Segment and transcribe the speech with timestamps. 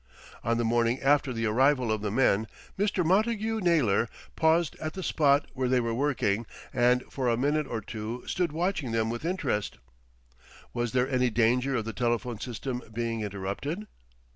[0.43, 3.05] On the morning after the arrival of the men, Mr.
[3.05, 7.81] Montagu Naylor paused at the spot where they were working, and for a minute or
[7.81, 9.77] two stood watching them with interest.
[10.73, 13.85] Was there any danger of the telephone system being interrupted?